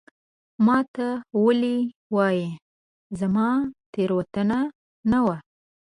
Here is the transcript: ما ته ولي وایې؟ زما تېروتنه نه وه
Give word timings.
ما 0.65 0.77
ته 0.93 1.07
ولي 1.43 1.77
وایې؟ 2.15 2.49
زما 3.19 3.47
تېروتنه 3.93 4.59
نه 5.11 5.19
وه 5.25 5.37